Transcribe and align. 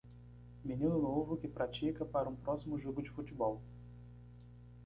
Menino 0.65 0.99
novo 0.99 1.37
que 1.37 1.47
pratica 1.47 2.03
para 2.03 2.27
um 2.27 2.35
próximo 2.35 2.75
jogo 2.75 3.03
de 3.03 3.11
futebol. 3.11 3.61